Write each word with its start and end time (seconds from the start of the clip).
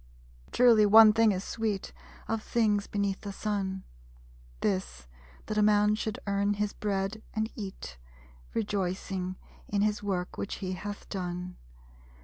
_Truly, 0.51 0.87
one 0.87 1.13
thing 1.13 1.31
is 1.31 1.43
sweet 1.43 1.93
Of 2.27 2.41
things 2.41 2.87
beneath 2.87 3.21
the 3.21 3.31
Sun; 3.31 3.83
This, 4.61 5.05
that 5.45 5.59
a 5.59 5.61
man 5.61 5.93
should 5.93 6.17
earn 6.25 6.55
his 6.55 6.73
bread 6.73 7.21
and 7.35 7.51
eat, 7.53 7.99
Rejoicing 8.55 9.35
in 9.67 9.83
his 9.83 10.01
work 10.01 10.39
which 10.39 10.55
he 10.55 10.71
hath 10.73 11.07
done. 11.07 11.55